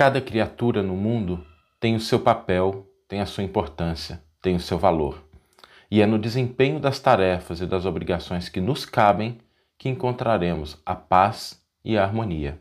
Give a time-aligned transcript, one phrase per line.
[0.00, 1.44] Cada criatura no mundo
[1.78, 5.22] tem o seu papel, tem a sua importância, tem o seu valor.
[5.90, 9.36] E é no desempenho das tarefas e das obrigações que nos cabem
[9.76, 12.58] que encontraremos a paz e a harmonia.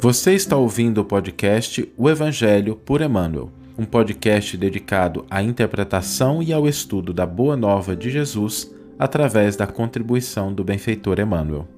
[0.00, 6.52] Você está ouvindo o podcast O Evangelho por Emmanuel, um podcast dedicado à interpretação e
[6.52, 11.68] ao estudo da Boa Nova de Jesus através da contribuição do benfeitor Emmanuel.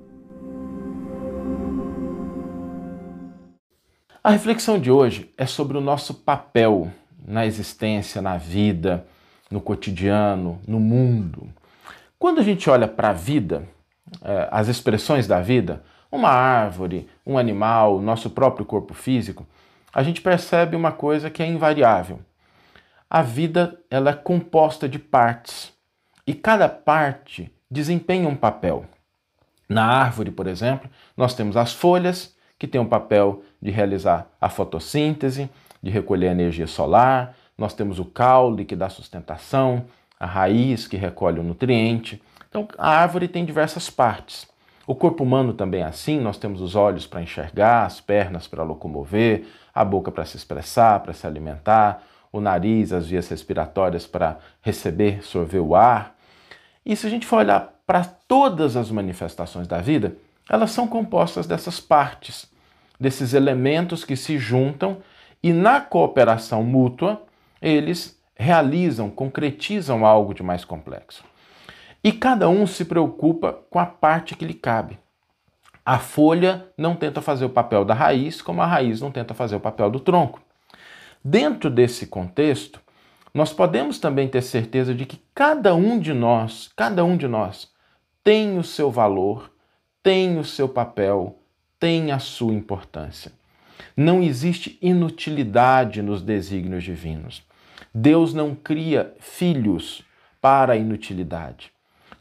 [4.24, 6.90] A reflexão de hoje é sobre o nosso papel
[7.26, 9.06] na existência, na vida,
[9.50, 11.48] no cotidiano, no mundo.
[12.18, 13.68] Quando a gente olha para a vida,
[14.22, 19.46] é, as expressões da vida, uma árvore, um animal, nosso próprio corpo físico,
[19.92, 22.20] a gente percebe uma coisa que é invariável.
[23.08, 25.72] A vida ela é composta de partes
[26.26, 28.84] e cada parte desempenha um papel.
[29.68, 34.26] Na árvore, por exemplo, nós temos as folhas, que têm o um papel de realizar
[34.40, 35.48] a fotossíntese,
[35.82, 39.84] de recolher energia solar, nós temos o caule, que dá sustentação,
[40.18, 42.22] a raiz, que recolhe o nutriente.
[42.48, 44.46] Então, a árvore tem diversas partes.
[44.86, 48.64] O corpo humano também é assim, nós temos os olhos para enxergar, as pernas para
[48.64, 54.38] locomover, a boca para se expressar, para se alimentar, o nariz, as vias respiratórias para
[54.62, 56.16] receber, sorver o ar.
[56.84, 60.16] E se a gente for olhar para todas as manifestações da vida,
[60.48, 62.50] elas são compostas dessas partes,
[62.98, 64.98] desses elementos que se juntam
[65.42, 67.22] e na cooperação mútua
[67.60, 71.22] eles realizam, concretizam algo de mais complexo.
[72.02, 74.98] E cada um se preocupa com a parte que lhe cabe.
[75.84, 79.56] A folha não tenta fazer o papel da raiz, como a raiz não tenta fazer
[79.56, 80.40] o papel do tronco.
[81.22, 82.80] Dentro desse contexto,
[83.32, 87.70] nós podemos também ter certeza de que cada um de nós, cada um de nós,
[88.24, 89.50] tem o seu valor,
[90.02, 91.38] tem o seu papel,
[91.78, 93.32] tem a sua importância.
[93.96, 97.42] Não existe inutilidade nos desígnios divinos.
[97.94, 100.02] Deus não cria filhos
[100.40, 101.72] para a inutilidade.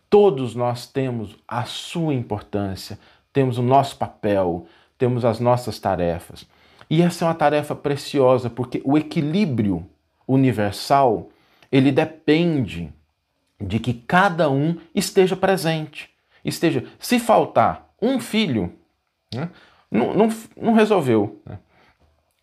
[0.09, 2.99] Todos nós temos a sua importância,
[3.31, 4.65] temos o nosso papel,
[4.97, 6.47] temos as nossas tarefas.
[6.89, 9.87] E essa é uma tarefa preciosa porque o equilíbrio
[10.29, 11.29] universal,
[11.71, 12.93] ele depende
[13.59, 16.09] de que cada um esteja presente.
[16.45, 18.71] Esteja, se faltar um filho,
[19.33, 19.49] né,
[19.91, 21.41] não, não, não, resolveu.
[21.45, 21.57] Né?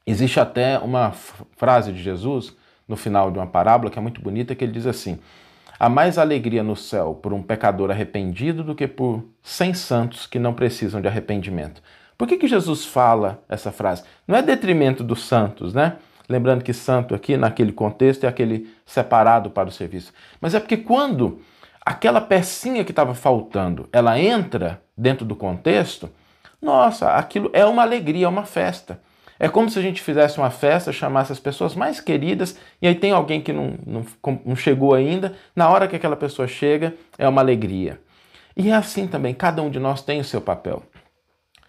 [0.07, 1.13] Existe até uma
[1.57, 2.55] frase de Jesus
[2.87, 5.19] no final de uma parábola que é muito bonita que ele diz assim:
[5.79, 10.39] Há mais alegria no céu por um pecador arrependido do que por cem santos que
[10.39, 11.83] não precisam de arrependimento.
[12.19, 14.03] Por que, que Jesus fala essa frase?
[14.27, 15.97] Não é detrimento dos santos, né?
[16.29, 20.13] Lembrando que santo aqui, naquele contexto, é aquele separado para o serviço.
[20.41, 21.41] Mas é porque quando
[21.85, 26.11] aquela pecinha que estava faltando, ela entra dentro do contexto,
[26.61, 29.01] nossa, aquilo é uma alegria, é uma festa.
[29.39, 32.95] É como se a gente fizesse uma festa, chamasse as pessoas mais queridas e aí
[32.95, 34.07] tem alguém que não, não,
[34.45, 35.35] não, chegou ainda.
[35.55, 38.01] Na hora que aquela pessoa chega, é uma alegria.
[38.57, 40.83] E é assim também, cada um de nós tem o seu papel.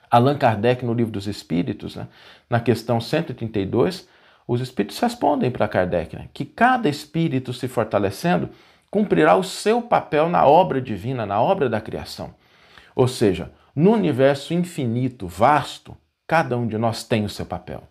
[0.10, 2.08] Allan Kardec, no Livro dos Espíritos, né,
[2.50, 4.08] na questão 132,
[4.48, 8.50] os espíritos respondem para Kardec né, que cada espírito se fortalecendo
[8.90, 12.34] cumprirá o seu papel na obra divina, na obra da criação.
[12.96, 15.96] Ou seja, no universo infinito, vasto,
[16.28, 17.84] Cada um de nós tem o seu papel,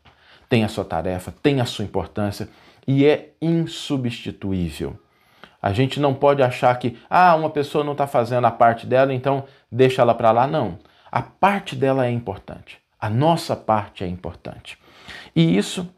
[0.47, 2.49] tem a sua tarefa, tem a sua importância
[2.87, 5.01] e é insubstituível.
[5.61, 9.15] A gente não pode achar que, ah, uma pessoa não está fazendo a parte dela,
[9.15, 10.47] então deixa ela para lá.
[10.47, 10.79] Não.
[11.11, 12.79] A parte dela é importante.
[13.01, 14.79] A nossa parte é importante.
[15.35, 15.89] E isso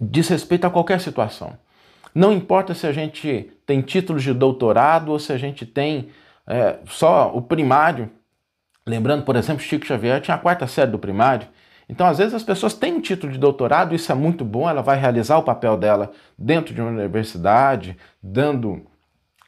[0.00, 1.56] diz respeito a qualquer situação.
[2.14, 6.10] Não importa se a gente tem títulos de doutorado ou se a gente tem
[6.46, 8.10] é, só o primário,
[8.86, 11.46] Lembrando, por exemplo, Chico Xavier tinha a quarta série do primário.
[11.88, 14.82] Então, às vezes, as pessoas têm um título de doutorado, isso é muito bom, ela
[14.82, 18.86] vai realizar o papel dela dentro de uma universidade, dando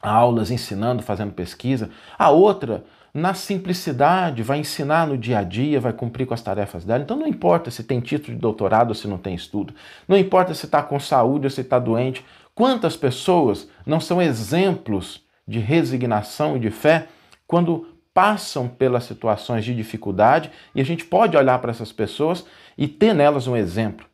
[0.01, 1.91] aulas, ensinando, fazendo pesquisa.
[2.19, 6.85] A outra, na simplicidade, vai ensinar no dia a dia, vai cumprir com as tarefas
[6.85, 7.05] dela.
[7.05, 9.73] Então, não importa se tem título de doutorado ou se não tem estudo,
[10.09, 12.25] não importa se está com saúde ou se está doente.
[12.57, 17.07] Quantas pessoas não são exemplos de resignação e de fé
[17.47, 22.45] quando passam pelas situações de dificuldade e a gente pode olhar para essas pessoas
[22.77, 24.07] e ter nelas um exemplo.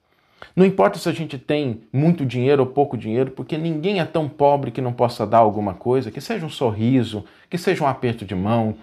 [0.56, 4.28] Não importa se a gente tem muito dinheiro ou pouco dinheiro, porque ninguém é tão
[4.28, 8.24] pobre que não possa dar alguma coisa, que seja um sorriso, que seja um aperto
[8.24, 8.74] de mão,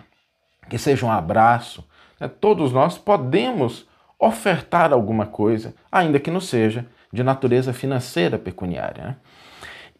[0.69, 1.83] que seja um abraço.
[2.19, 2.27] Né?
[2.27, 3.87] Todos nós podemos
[4.19, 9.03] ofertar alguma coisa, ainda que não seja de natureza financeira pecuniária.
[9.03, 9.15] Né?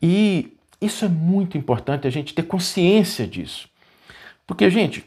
[0.01, 3.69] E isso é muito importante a gente ter consciência disso.
[4.45, 5.05] Porque, gente,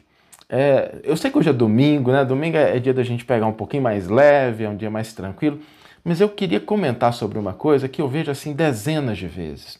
[0.52, 2.24] É, eu sei que hoje é domingo, né?
[2.24, 5.12] Domingo é, é dia da gente pegar um pouquinho mais leve, é um dia mais
[5.12, 5.60] tranquilo,
[6.02, 9.78] mas eu queria comentar sobre uma coisa que eu vejo assim dezenas de vezes,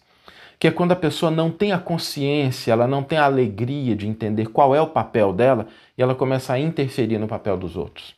[0.61, 4.07] que é quando a pessoa não tem a consciência, ela não tem a alegria de
[4.07, 5.67] entender qual é o papel dela
[5.97, 8.15] e ela começa a interferir no papel dos outros.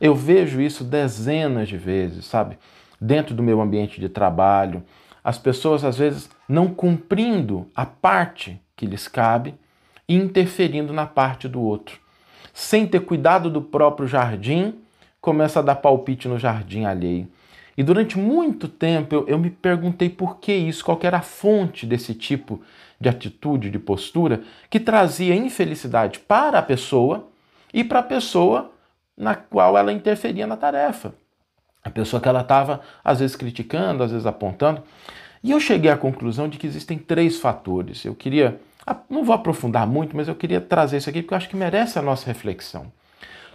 [0.00, 2.56] Eu vejo isso dezenas de vezes, sabe?
[3.00, 4.84] Dentro do meu ambiente de trabalho,
[5.22, 9.56] as pessoas às vezes não cumprindo a parte que lhes cabe
[10.08, 11.98] e interferindo na parte do outro.
[12.52, 14.74] Sem ter cuidado do próprio jardim,
[15.20, 17.26] começa a dar palpite no jardim alheio.
[17.76, 21.86] E durante muito tempo eu, eu me perguntei por que isso, qual era a fonte
[21.86, 22.62] desse tipo
[23.00, 27.28] de atitude, de postura, que trazia infelicidade para a pessoa
[27.72, 28.70] e para a pessoa
[29.16, 31.14] na qual ela interferia na tarefa.
[31.82, 34.82] A pessoa que ela estava, às vezes, criticando, às vezes apontando.
[35.42, 38.04] E eu cheguei à conclusão de que existem três fatores.
[38.04, 38.58] Eu queria
[39.08, 41.98] não vou aprofundar muito, mas eu queria trazer isso aqui porque eu acho que merece
[41.98, 42.92] a nossa reflexão.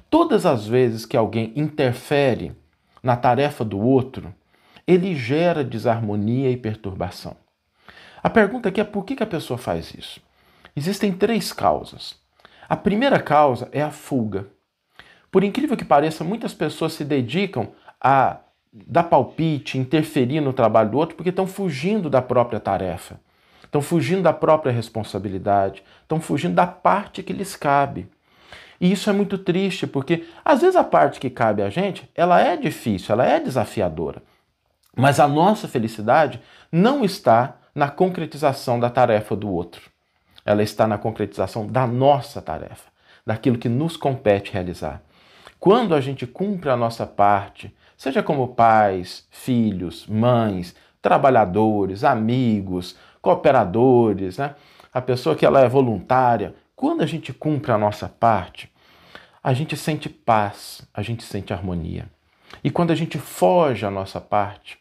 [0.09, 2.51] Todas as vezes que alguém interfere
[3.01, 4.33] na tarefa do outro,
[4.87, 7.35] ele gera desarmonia e perturbação.
[8.21, 10.21] A pergunta aqui é por que a pessoa faz isso?
[10.75, 12.15] Existem três causas.
[12.67, 14.47] A primeira causa é a fuga.
[15.31, 17.69] Por incrível que pareça, muitas pessoas se dedicam
[18.01, 18.37] a
[18.71, 23.19] dar palpite, interferir no trabalho do outro porque estão fugindo da própria tarefa
[23.69, 28.07] estão fugindo da própria responsabilidade, estão fugindo da parte que lhes cabe.
[28.79, 32.39] E isso é muito triste, porque às vezes a parte que cabe a gente, ela
[32.39, 34.21] é difícil, ela é desafiadora.
[34.95, 36.41] Mas a nossa felicidade
[36.71, 39.89] não está na concretização da tarefa do outro.
[40.45, 42.89] Ela está na concretização da nossa tarefa,
[43.25, 45.01] daquilo que nos compete realizar.
[45.59, 54.37] Quando a gente cumpre a nossa parte, seja como pais, filhos, mães, trabalhadores, amigos, cooperadores,
[54.37, 54.55] né?
[54.93, 56.55] a pessoa que ela é voluntária.
[56.79, 58.71] Quando a gente cumpre a nossa parte,
[59.43, 62.09] a gente sente paz, a gente sente harmonia.
[62.63, 64.79] E quando a gente foge a nossa parte,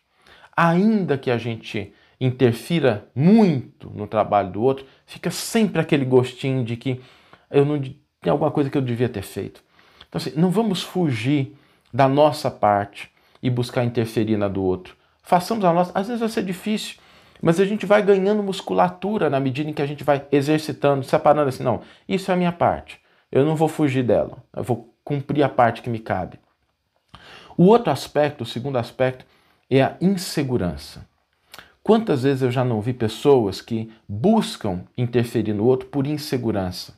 [0.57, 6.77] ainda que a gente interfira muito no trabalho do outro, fica sempre aquele gostinho de
[6.77, 7.01] que
[7.51, 9.61] eu não tem alguma coisa que eu devia ter feito.
[10.09, 11.59] Então assim, não vamos fugir
[11.93, 13.11] da nossa parte
[13.43, 14.97] e buscar interferir na do outro.
[15.21, 15.91] Façamos a nossa.
[15.99, 16.95] Às vezes vai ser difícil,
[17.41, 21.49] mas a gente vai ganhando musculatura na medida em que a gente vai exercitando, separando
[21.49, 23.01] assim, não, isso é a minha parte.
[23.31, 24.39] Eu não vou fugir dela.
[24.55, 26.39] Eu vou cumprir a parte que me cabe.
[27.57, 29.25] O outro aspecto, o segundo aspecto,
[29.71, 31.07] é a insegurança.
[31.83, 36.95] Quantas vezes eu já não vi pessoas que buscam interferir no outro por insegurança?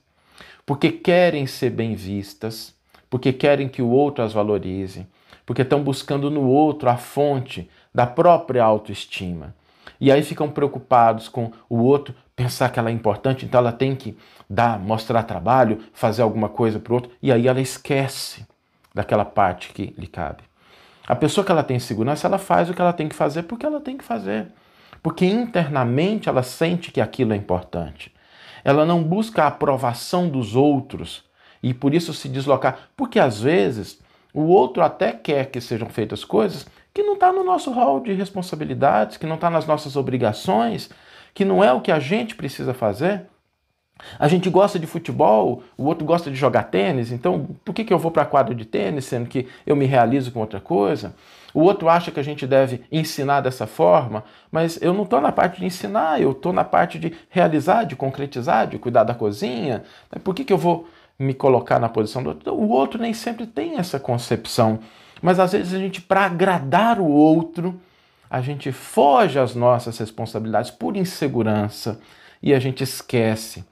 [0.67, 2.75] Porque querem ser bem vistas,
[3.09, 5.07] porque querem que o outro as valorize,
[5.47, 9.55] porque estão buscando no outro a fonte da própria autoestima.
[10.01, 13.95] E aí ficam preocupados com o outro pensar que ela é importante, então ela tem
[13.95, 14.17] que
[14.49, 18.47] dar, mostrar trabalho, fazer alguma coisa para o outro, e aí ela esquece
[18.95, 20.43] daquela parte que lhe cabe.
[21.07, 23.67] A pessoa que ela tem segurança, ela faz o que ela tem que fazer porque
[23.67, 24.47] ela tem que fazer.
[25.03, 28.13] Porque internamente ela sente que aquilo é importante.
[28.63, 31.25] Ela não busca a aprovação dos outros
[31.63, 32.91] e por isso se deslocar.
[32.97, 34.01] Porque às vezes
[34.33, 38.13] o outro até quer que sejam feitas coisas que não está no nosso rol de
[38.13, 40.91] responsabilidades, que não está nas nossas obrigações,
[41.33, 43.27] que não é o que a gente precisa fazer.
[44.19, 47.93] A gente gosta de futebol, o outro gosta de jogar tênis, então por que, que
[47.93, 51.15] eu vou para a quadra de tênis, sendo que eu me realizo com outra coisa?
[51.53, 55.33] O outro acha que a gente deve ensinar dessa forma, mas eu não estou na
[55.33, 59.83] parte de ensinar, eu estou na parte de realizar, de concretizar, de cuidar da cozinha.
[60.23, 62.55] Por que, que eu vou me colocar na posição do outro?
[62.55, 64.79] O outro nem sempre tem essa concepção
[65.21, 67.81] mas às vezes a gente, para agradar o outro,
[68.29, 72.01] a gente foge às nossas responsabilidades por insegurança
[72.43, 73.65] e a gente esquece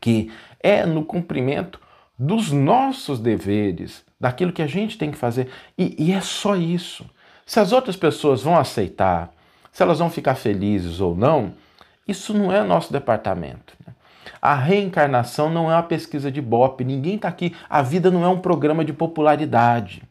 [0.00, 0.30] que
[0.60, 1.80] é no cumprimento
[2.18, 5.48] dos nossos deveres, daquilo que a gente tem que fazer.
[5.76, 7.08] E, e, é só isso.
[7.46, 9.32] Se as outras pessoas vão aceitar,
[9.70, 11.54] se elas vão ficar felizes ou não,
[12.06, 13.74] isso não é nosso departamento.
[13.86, 13.94] Né?
[14.40, 17.54] A reencarnação não é uma pesquisa de bope, ninguém está aqui.
[17.68, 20.02] A vida não é um programa de popularidade.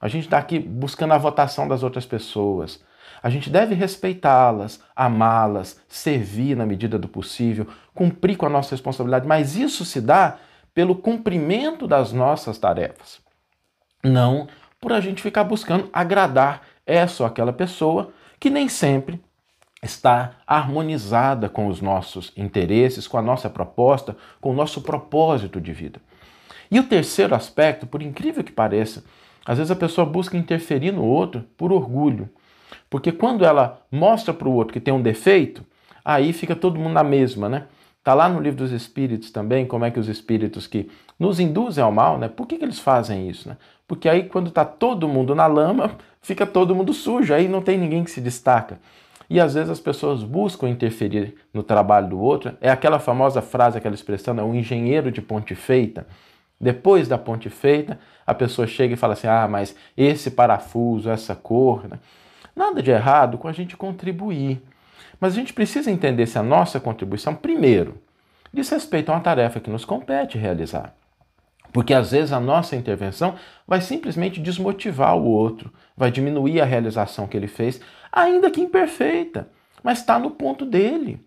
[0.00, 2.82] A gente está aqui buscando a votação das outras pessoas.
[3.22, 9.26] A gente deve respeitá-las, amá-las, servir na medida do possível, cumprir com a nossa responsabilidade,
[9.26, 10.36] mas isso se dá
[10.72, 13.20] pelo cumprimento das nossas tarefas.
[14.04, 14.46] Não
[14.80, 19.20] por a gente ficar buscando agradar essa ou aquela pessoa que nem sempre
[19.82, 25.72] está harmonizada com os nossos interesses, com a nossa proposta, com o nosso propósito de
[25.72, 26.00] vida.
[26.70, 29.04] E o terceiro aspecto, por incrível que pareça,
[29.48, 32.28] às vezes a pessoa busca interferir no outro por orgulho.
[32.90, 35.64] Porque quando ela mostra para o outro que tem um defeito,
[36.04, 37.64] aí fica todo mundo na mesma, né?
[38.04, 41.82] Tá lá no livro dos espíritos também, como é que os espíritos que nos induzem
[41.82, 42.28] ao mal, né?
[42.28, 43.48] Por que, que eles fazem isso?
[43.48, 43.56] Né?
[43.86, 47.78] Porque aí, quando está todo mundo na lama, fica todo mundo sujo, aí não tem
[47.78, 48.78] ninguém que se destaca.
[49.30, 52.52] E às vezes as pessoas buscam interferir no trabalho do outro.
[52.60, 56.06] É aquela famosa frase, aquela expressão, é o engenheiro de ponte feita.
[56.60, 61.34] Depois da ponte feita, a pessoa chega e fala assim: ah, mas esse parafuso, essa
[61.34, 61.88] cor.
[61.88, 61.98] Né?
[62.54, 64.60] Nada de errado com a gente contribuir.
[65.20, 68.00] Mas a gente precisa entender se a nossa contribuição, primeiro,
[68.52, 70.94] diz respeito a uma tarefa que nos compete realizar.
[71.72, 73.34] Porque às vezes a nossa intervenção
[73.66, 79.48] vai simplesmente desmotivar o outro, vai diminuir a realização que ele fez, ainda que imperfeita,
[79.82, 81.24] mas está no ponto dele.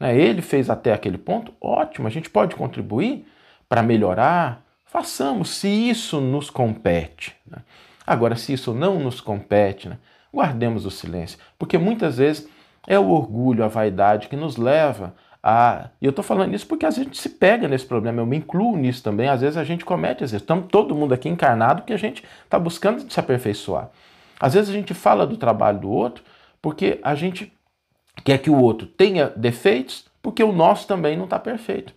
[0.00, 0.18] Né?
[0.18, 3.26] Ele fez até aquele ponto, ótimo, a gente pode contribuir
[3.68, 7.34] para melhorar, façamos, se isso nos compete.
[7.46, 7.58] Né?
[8.06, 9.98] Agora, se isso não nos compete, né?
[10.32, 12.48] guardemos o silêncio, porque muitas vezes
[12.86, 15.88] é o orgulho, a vaidade que nos leva a.
[16.00, 18.76] E eu estou falando isso porque a gente se pega nesse problema, eu me incluo
[18.76, 19.28] nisso também.
[19.28, 22.24] Às vezes a gente comete, às vezes estamos todo mundo aqui encarnado que a gente
[22.44, 23.90] está buscando se aperfeiçoar.
[24.40, 26.24] Às vezes a gente fala do trabalho do outro
[26.60, 27.52] porque a gente
[28.24, 31.92] quer que o outro tenha defeitos, porque o nosso também não está perfeito.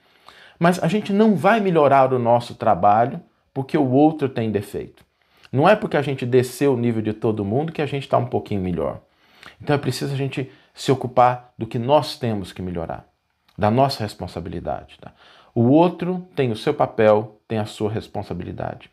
[0.59, 3.21] Mas a gente não vai melhorar o nosso trabalho
[3.53, 5.05] porque o outro tem defeito.
[5.51, 8.17] Não é porque a gente desceu o nível de todo mundo que a gente está
[8.17, 9.01] um pouquinho melhor.
[9.61, 13.07] Então é preciso a gente se ocupar do que nós temos que melhorar
[13.57, 14.97] da nossa responsabilidade.
[15.01, 15.11] Tá?
[15.55, 18.91] O outro tem o seu papel, tem a sua responsabilidade.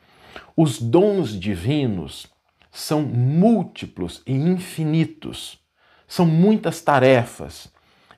[0.57, 2.27] Os dons divinos
[2.71, 5.59] são múltiplos e infinitos.
[6.09, 7.73] São muitas tarefas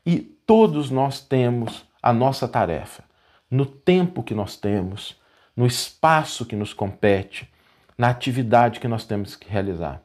[0.04, 3.05] e todos nós temos a nossa tarefa
[3.50, 5.20] no tempo que nós temos,
[5.56, 7.48] no espaço que nos compete,
[7.96, 10.02] na atividade que nós temos que realizar.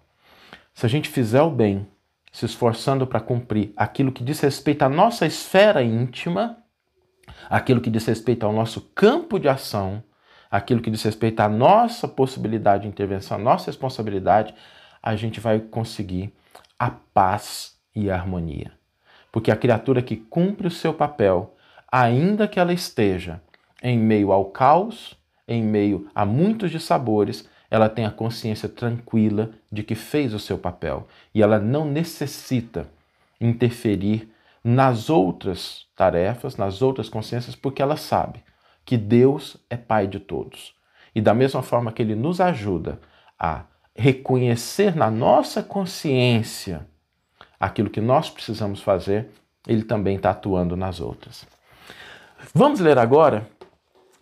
[0.74, 1.88] Se a gente fizer o bem,
[2.32, 6.58] se esforçando para cumprir aquilo que diz respeito à nossa esfera íntima,
[7.50, 10.02] aquilo que diz respeito ao nosso campo de ação,
[10.50, 14.56] aquilo que diz respeito à nossa possibilidade de intervenção, à nossa responsabilidade,
[15.04, 16.34] a gente vai conseguir
[16.80, 18.72] a paz e a harmonia.
[19.32, 21.56] Porque a criatura que cumpre o seu papel,
[21.92, 23.42] ainda que ela esteja
[23.84, 25.18] em meio ao caos,
[25.48, 30.58] em meio a muitos dissabores, ela tem a consciência tranquila de que fez o seu
[30.58, 32.88] papel e ela não necessita
[33.40, 34.30] interferir
[34.64, 38.44] nas outras tarefas, nas outras consciências, porque ela sabe
[38.86, 40.76] que Deus é Pai de todos.
[41.16, 43.00] E da mesma forma que Ele nos ajuda
[43.38, 43.64] a
[43.96, 46.88] reconhecer na nossa consciência
[47.60, 49.30] aquilo que nós precisamos fazer,
[49.68, 51.46] Ele também está atuando nas outras.
[52.54, 53.48] Vamos ler agora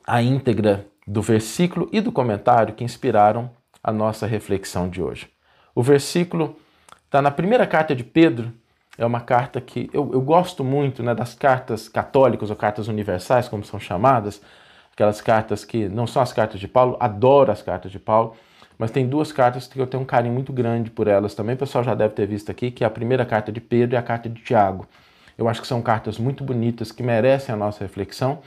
[0.05, 3.49] a íntegra do versículo e do comentário que inspiraram
[3.83, 5.27] a nossa reflexão de hoje.
[5.73, 6.55] O versículo
[7.05, 8.53] está na primeira carta de Pedro,
[8.97, 13.47] é uma carta que eu, eu gosto muito né, das cartas católicas ou cartas universais,
[13.47, 14.41] como são chamadas,
[14.91, 18.35] aquelas cartas que não são as cartas de Paulo, adoro as cartas de Paulo,
[18.77, 21.59] mas tem duas cartas que eu tenho um carinho muito grande por elas também, o
[21.59, 24.03] pessoal já deve ter visto aqui, que é a primeira carta de Pedro e a
[24.03, 24.85] carta de Tiago.
[25.39, 28.39] Eu acho que são cartas muito bonitas que merecem a nossa reflexão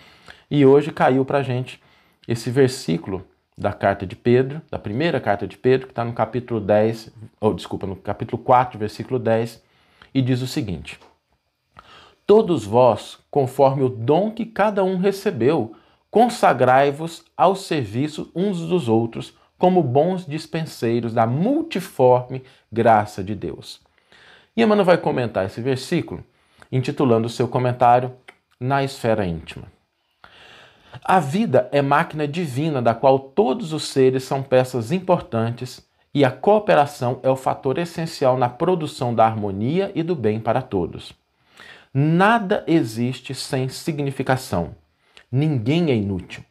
[0.51, 1.83] e hoje caiu para a gente
[2.29, 3.25] esse versículo
[3.57, 7.55] da carta de Pedro, da primeira carta de Pedro, que está no capítulo 10, ou
[7.55, 9.63] desculpa, no capítulo 4, versículo 10,
[10.13, 11.01] e diz o seguinte:
[12.27, 15.75] Todos vós, conforme o dom que cada um recebeu,
[16.11, 23.81] consagrai-vos ao serviço uns dos outros, como bons dispenseiros da multiforme graça de Deus.
[24.55, 26.23] E Emmanuel vai comentar esse versículo,
[26.73, 28.13] intitulando seu comentário
[28.59, 29.71] Na Esfera Íntima.
[31.05, 36.31] A vida é máquina divina da qual todos os seres são peças importantes e a
[36.31, 41.13] cooperação é o fator essencial na produção da harmonia e do bem para todos.
[41.93, 44.75] Nada existe sem significação.
[45.31, 46.43] Ninguém é inútil.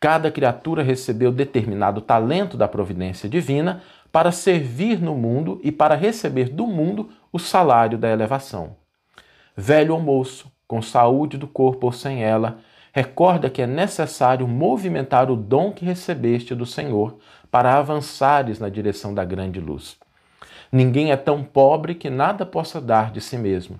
[0.00, 3.82] Cada criatura recebeu determinado talento da providência divina
[4.12, 8.76] para servir no mundo e para receber do mundo o salário da elevação.
[9.56, 12.58] Velho ou moço, com saúde do corpo ou sem ela,
[12.96, 17.18] Recorda que é necessário movimentar o dom que recebeste do Senhor
[17.50, 19.98] para avançares na direção da grande luz.
[20.72, 23.78] Ninguém é tão pobre que nada possa dar de si mesmo.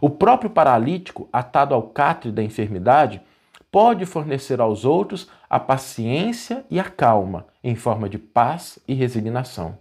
[0.00, 3.22] O próprio paralítico, atado ao catre da enfermidade,
[3.70, 9.78] pode fornecer aos outros a paciência e a calma, em forma de paz e resignação.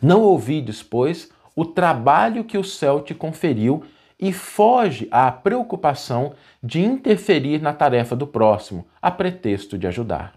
[0.00, 3.84] Não ouvides, pois, o trabalho que o céu te conferiu
[4.20, 10.34] e foge à preocupação de interferir na tarefa do próximo, a pretexto de ajudar.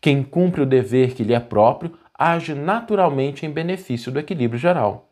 [0.00, 5.10] Quem cumpre o dever que lhe é próprio age naturalmente em benefício do equilíbrio geral.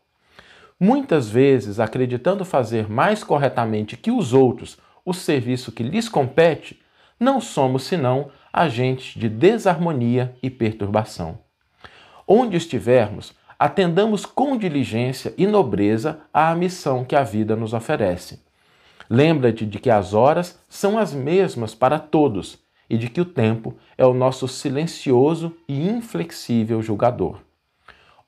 [0.78, 6.80] Muitas vezes, acreditando fazer mais corretamente que os outros o serviço que lhes compete,
[7.18, 11.38] não somos senão agentes de desarmonia e perturbação.
[12.26, 13.32] Onde estivermos,
[13.62, 18.42] atendamos com diligência e nobreza à missão que a vida nos oferece.
[19.09, 22.59] Lembra-te de que as horas são as mesmas para todos
[22.90, 27.38] e de que o tempo é o nosso silencioso e inflexível julgador.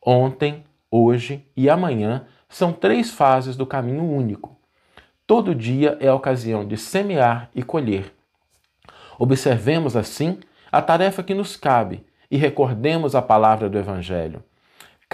[0.00, 4.56] Ontem, hoje e amanhã são três fases do caminho único.
[5.26, 8.14] Todo dia é a ocasião de semear e colher.
[9.18, 10.38] Observemos, assim,
[10.70, 14.40] a tarefa que nos cabe e recordemos a palavra do Evangelho.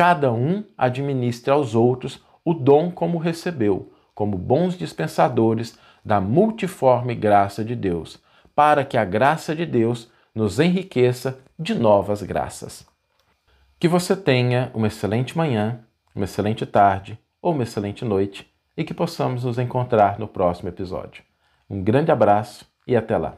[0.01, 7.63] Cada um administre aos outros o dom como recebeu, como bons dispensadores da multiforme graça
[7.63, 8.19] de Deus,
[8.57, 12.87] para que a graça de Deus nos enriqueça de novas graças.
[13.79, 15.81] Que você tenha uma excelente manhã,
[16.17, 21.23] uma excelente tarde ou uma excelente noite e que possamos nos encontrar no próximo episódio.
[21.69, 23.37] Um grande abraço e até lá!